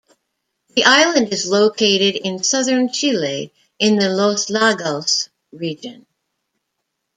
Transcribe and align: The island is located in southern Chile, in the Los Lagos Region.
The 0.69 0.83
island 0.83 1.31
is 1.31 1.45
located 1.47 2.15
in 2.15 2.41
southern 2.41 2.91
Chile, 2.91 3.53
in 3.77 3.97
the 3.97 4.09
Los 4.09 4.49
Lagos 4.49 5.29
Region. 5.51 6.07